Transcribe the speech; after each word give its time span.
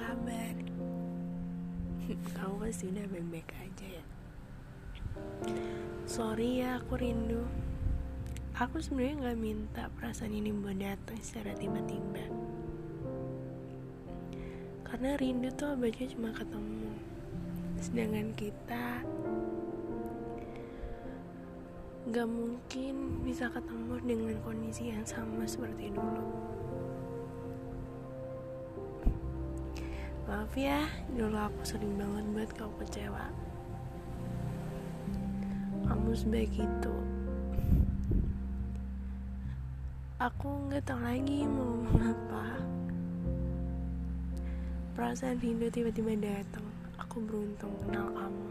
kabar? 0.00 0.54
Kamu 2.36 2.54
pasti 2.64 2.88
udah 2.88 3.04
baik-baik 3.12 3.48
aja 3.60 3.86
ya? 4.00 4.04
Sorry 6.08 6.64
ya 6.64 6.80
aku 6.80 6.96
rindu. 6.96 7.44
Aku 8.56 8.80
sebenarnya 8.80 9.30
gak 9.30 9.40
minta 9.40 9.82
perasaan 9.96 10.32
ini 10.32 10.52
buat 10.52 10.76
datang 10.80 11.20
secara 11.20 11.52
tiba-tiba. 11.56 12.24
Karena 14.84 15.16
rindu 15.20 15.48
tuh 15.54 15.76
abadnya 15.76 16.08
cuma 16.10 16.34
ketemu. 16.34 16.90
Sedangkan 17.80 18.28
kita 18.36 19.00
Gak 22.10 22.26
mungkin 22.26 23.22
bisa 23.22 23.46
ketemu 23.54 24.02
dengan 24.02 24.34
kondisi 24.42 24.90
yang 24.90 25.06
sama 25.06 25.46
seperti 25.46 25.94
dulu. 25.94 26.26
Maaf 30.30 30.54
ya, 30.54 30.86
dulu 31.10 31.34
aku 31.34 31.58
sering 31.66 31.98
banget 31.98 32.22
buat 32.30 32.50
kau 32.54 32.70
kecewa. 32.78 33.26
Kamu 35.90 36.14
sebaik 36.14 36.54
itu. 36.54 36.94
Aku 40.22 40.70
nggak 40.70 40.86
tahu 40.86 41.02
lagi 41.02 41.42
mau 41.50 41.66
ngomong 41.66 42.14
apa. 42.14 42.46
Perasaan 44.94 45.42
rindu 45.42 45.66
tiba-tiba 45.66 46.14
datang. 46.14 46.62
Aku 47.02 47.26
beruntung 47.26 47.74
kenal 47.82 48.14
kamu. 48.14 48.46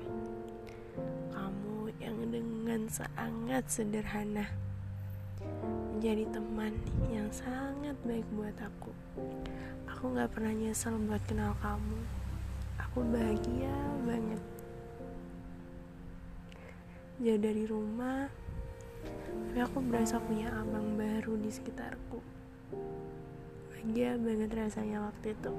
Kamu 1.31 1.95
yang 2.03 2.19
dengan 2.27 2.91
sangat 2.91 3.63
sederhana 3.71 4.51
menjadi 5.99 6.31
teman 6.31 6.71
yang 7.11 7.27
sangat 7.27 7.91
baik 8.07 8.23
buat 8.31 8.55
aku. 8.55 8.95
Aku 9.91 10.15
gak 10.15 10.31
pernah 10.31 10.55
nyesel 10.55 10.95
buat 10.95 11.19
kenal 11.27 11.51
kamu. 11.59 11.99
Aku 12.79 13.03
bahagia 13.03 13.75
banget. 14.07 14.39
Jauh 17.19 17.41
dari 17.43 17.67
rumah, 17.67 18.31
tapi 19.51 19.59
aku 19.59 19.83
berasa 19.83 20.23
punya 20.23 20.47
abang 20.55 20.95
baru 20.95 21.35
di 21.35 21.51
sekitarku. 21.51 22.23
Bahagia 23.67 24.15
banget 24.15 24.55
rasanya 24.55 25.03
waktu 25.03 25.35
itu. 25.35 25.51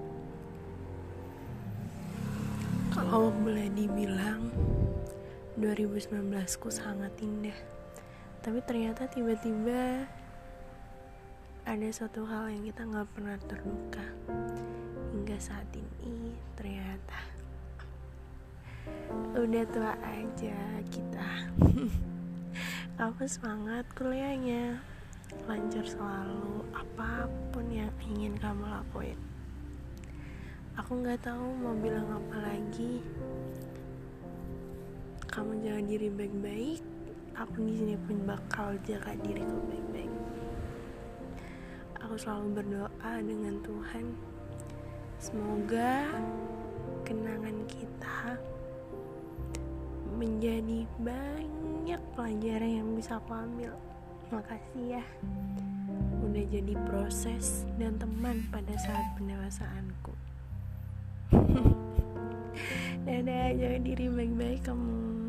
Kalau 2.97 3.29
boleh 3.29 3.69
dibilang, 3.77 4.49
2019 5.61 6.33
ku 6.57 6.73
sangat 6.73 7.13
indah. 7.21 7.61
Tapi 8.41 8.65
ternyata 8.65 9.05
tiba-tiba 9.05 10.09
ada 11.69 11.89
suatu 11.93 12.25
hal 12.25 12.49
yang 12.49 12.65
kita 12.65 12.83
nggak 12.89 13.09
pernah 13.13 13.37
terluka 13.45 14.07
hingga 15.13 15.37
saat 15.37 15.69
ini 15.77 16.33
ternyata. 16.57 17.21
Udah 19.37 19.65
tua 19.69 19.93
aja 20.01 20.57
kita. 20.89 21.31
Kamu 22.97 23.25
semangat 23.29 23.85
kuliahnya? 23.93 24.81
Lancar 25.45 25.85
selalu 25.85 26.65
apa 26.73 27.29
pun 27.53 27.65
yang 27.71 27.93
ingin 28.03 28.35
kamu 28.41 28.67
lakuin. 28.67 29.17
Aku 30.75 31.01
nggak 31.01 31.23
tahu 31.23 31.55
mau 31.61 31.77
bilang 31.77 32.09
apa 32.09 32.37
lagi. 32.51 32.99
Kamu 35.31 35.63
jaga 35.63 35.81
diri 35.87 36.09
baik-baik. 36.11 36.83
Aku 37.39 37.63
di 37.63 37.73
sini 37.79 37.97
pun 38.05 38.27
bakal 38.27 38.75
jaga 38.85 39.15
diriku 39.23 39.57
baik-baik 39.71 40.13
aku 42.11 42.27
selalu 42.27 42.59
berdoa 42.59 43.13
dengan 43.23 43.55
Tuhan. 43.63 44.05
Semoga 45.23 46.11
kenangan 47.07 47.63
kita 47.71 48.35
menjadi 50.19 50.91
banyak 50.99 52.03
pelajaran 52.19 52.83
yang 52.83 52.99
bisa 52.99 53.23
aku 53.23 53.31
ambil. 53.31 53.79
Makasih 54.35 54.99
ya. 54.99 55.05
Udah 56.27 56.45
jadi 56.51 56.75
proses 56.91 57.63
dan 57.79 57.95
teman 57.95 58.43
pada 58.51 58.75
saat 58.75 59.07
pendewasaanku. 59.15 60.15
Dadah 63.07 63.55
jaga 63.55 63.79
diri 63.87 64.11
baik-baik 64.11 64.67
kamu 64.67 65.20